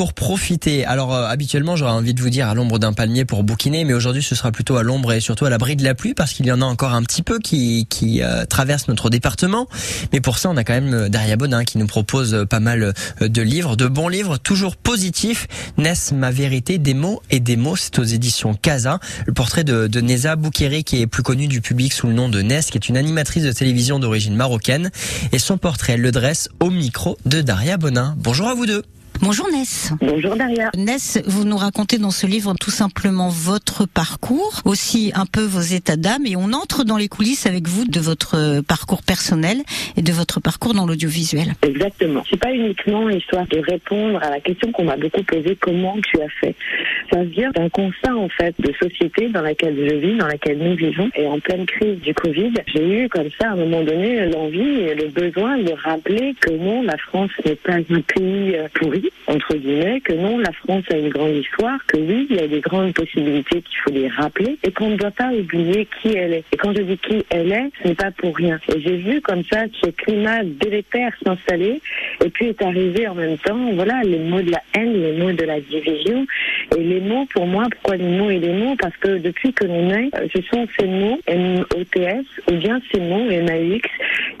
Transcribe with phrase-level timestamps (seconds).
[0.00, 0.86] pour profiter.
[0.86, 3.92] Alors euh, habituellement, j'aurais envie de vous dire à l'ombre d'un palmier pour bouquiner, mais
[3.92, 6.46] aujourd'hui ce sera plutôt à l'ombre et surtout à l'abri de la pluie parce qu'il
[6.46, 9.68] y en a encore un petit peu qui, qui euh, traverse notre département.
[10.14, 12.60] Mais pour ça, on a quand même euh, Daria Bonin qui nous propose euh, pas
[12.60, 15.48] mal euh, de livres, de bons livres, toujours positifs.
[15.76, 19.00] Ness, ma vérité, des mots et des mots, c'est aux éditions Casa.
[19.26, 22.30] Le portrait de, de Neza Boukeri qui est plus connue du public sous le nom
[22.30, 24.90] de Ness, qui est une animatrice de télévision d'origine marocaine.
[25.32, 28.14] Et son portrait, le dresse au micro de Daria Bonin.
[28.16, 28.82] Bonjour à vous deux.
[29.22, 29.92] Bonjour Ness.
[30.00, 30.70] Bonjour Daria.
[30.78, 35.60] Ness, vous nous racontez dans ce livre tout simplement votre parcours, aussi un peu vos
[35.60, 39.58] états d'âme, et on entre dans les coulisses avec vous de votre parcours personnel
[39.98, 41.52] et de votre parcours dans l'audiovisuel.
[41.60, 42.24] Exactement.
[42.30, 46.22] C'est pas uniquement histoire de répondre à la question qu'on m'a beaucoup posée comment tu
[46.22, 46.54] as fait.
[47.12, 50.76] Ça vient d'un constat en fait de société dans laquelle je vis, dans laquelle nous
[50.76, 54.30] vivons, et en pleine crise du Covid, j'ai eu comme ça à un moment donné
[54.30, 58.68] l'envie et le besoin de rappeler que non, la France n'est pas un pays euh,
[58.74, 62.40] pourri entre guillemets, que non, la France a une grande histoire, que oui, il y
[62.40, 66.16] a des grandes possibilités qu'il faut les rappeler et qu'on ne doit pas oublier qui
[66.16, 66.44] elle est.
[66.52, 68.58] Et quand je dis qui elle est, ce n'est pas pour rien.
[68.74, 71.80] Et j'ai vu comme ça ce climat délétère s'installer
[72.24, 75.32] et puis est arrivé en même temps, voilà, les mots de la haine, les mots
[75.32, 76.26] de la division
[76.76, 78.76] et les mots pour moi, pourquoi les mots et les mots?
[78.80, 83.00] Parce que depuis que l'on est, euh, ce sont ces mots, M-O-T-S, ou bien ces
[83.00, 83.88] mots, M-A-U-X,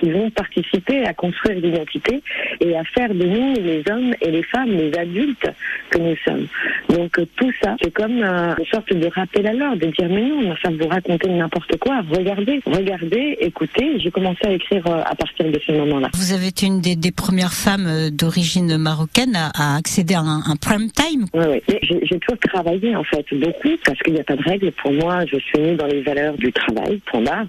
[0.00, 2.22] qui vont participer à construire l'identité
[2.60, 5.48] et à faire de nous les hommes et les femmes, les adultes
[5.90, 6.46] que nous sommes.
[6.90, 10.22] Donc euh, tout ça, c'est comme une sorte de rappel à l'ordre, de dire mais
[10.22, 12.02] non, ça vous raconter n'importe quoi.
[12.10, 13.98] Regardez, regardez, écoutez.
[13.98, 16.10] J'ai commencé à écrire euh, à partir de ce moment-là.
[16.14, 20.40] Vous avez été une des, des premières femmes d'origine marocaine à, à accéder à un,
[20.46, 21.26] un prime time?
[21.34, 21.78] Oui, oui.
[21.82, 24.72] J'ai j'ai toujours travaillé en fait beaucoup parce qu'il n'y a pas de règle.
[24.72, 27.46] Pour moi, je suis née dans les valeurs du travail, barre.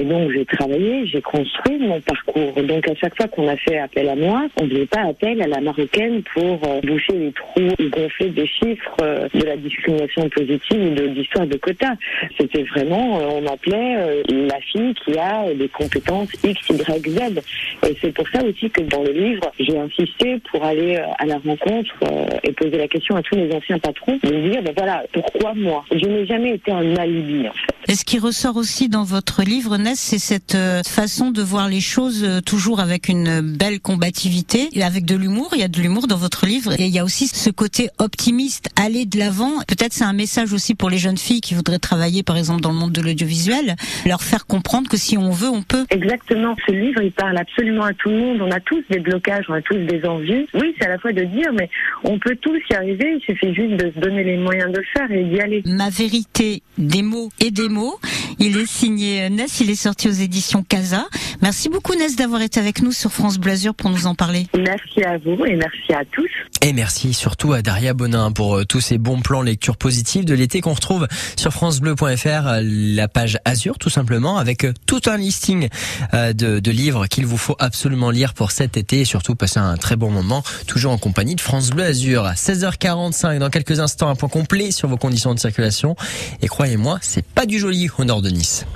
[0.00, 2.52] Et donc j'ai travaillé, j'ai construit mon parcours.
[2.62, 5.42] Donc à chaque fois qu'on a fait appel à moi, on ne faisait pas appel
[5.42, 9.56] à la marocaine pour euh, boucher les trous ou gonfler des chiffres euh, de la
[9.56, 11.94] discrimination positive ou de l'histoire de quotas.
[12.38, 17.42] C'était vraiment, euh, on appelait la fille qui a des compétences X, Y, Z.
[17.86, 21.38] Et c'est pour ça aussi que dans le livre, j'ai insisté pour aller à la
[21.38, 21.94] rencontre
[22.42, 25.84] et poser la question à tous mes anciens patrons, de dire, ben voilà, pourquoi moi?
[25.90, 27.76] Je n'ai jamais été un alibi en fait.
[27.88, 31.68] Et ce qui ressort aussi dans votre livre, Ness, c'est cette euh, façon de voir
[31.68, 35.50] les choses euh, toujours avec une belle combativité et avec de l'humour.
[35.52, 37.88] Il y a de l'humour dans votre livre et il y a aussi ce côté
[37.98, 39.52] optimiste, aller de l'avant.
[39.68, 42.72] Peut-être c'est un message aussi pour les jeunes filles qui voudraient travailler, par exemple, dans
[42.72, 45.86] le monde de l'audiovisuel, leur faire comprendre que si on veut, on peut.
[45.90, 46.56] Exactement.
[46.66, 48.42] Ce livre, il parle absolument à tout le monde.
[48.42, 50.46] On a tous des blocages, on a tous des envies.
[50.54, 51.70] Oui, c'est à la fois de dire, mais
[52.04, 53.16] on peut tous y arriver.
[53.16, 55.62] Il suffit juste de se donner les moyens de le faire et d'y aller.
[55.66, 57.98] Ma vérité, des mots et des mots.
[58.38, 61.06] Il est signé Ness, il est sorti aux éditions Casa.
[61.42, 64.46] Merci beaucoup Ness d'avoir été avec nous sur France Bleu Azur pour nous en parler.
[64.56, 66.30] Merci à vous et merci à tous.
[66.62, 70.34] Et merci surtout à Daria Bonin pour euh, tous ces bons plans lecture positive de
[70.34, 75.16] l'été qu'on retrouve sur francebleu.fr, euh, la page Azur tout simplement, avec euh, tout un
[75.16, 75.68] listing
[76.12, 79.76] de, de livres qu'il vous faut absolument lire pour cet été et surtout passer un
[79.76, 82.24] très bon moment, toujours en compagnie de France Bleu Azur.
[82.24, 85.94] À 16h45, dans quelques instants, un point complet sur vos conditions de circulation.
[86.42, 88.66] Et croyez-moi, c'est pas du joli au nord de Nice.